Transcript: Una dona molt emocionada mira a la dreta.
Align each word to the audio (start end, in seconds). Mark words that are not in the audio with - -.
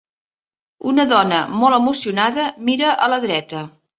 Una 0.91 1.05
dona 1.11 1.41
molt 1.59 1.77
emocionada 1.79 2.47
mira 2.71 2.97
a 3.09 3.13
la 3.15 3.23
dreta. 3.29 3.63